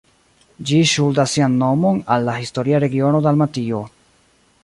[0.69, 3.83] Ĝi ŝuldas sian nomon al la historia regiono Dalmatio.